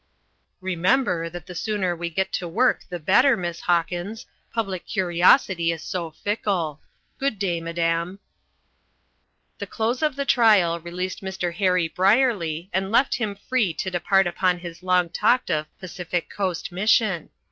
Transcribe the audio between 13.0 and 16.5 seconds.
him free to depart upon his long talked of Pacific